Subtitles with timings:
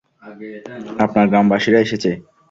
[1.05, 2.11] আপনার গ্রামবাসীরা এসেছে।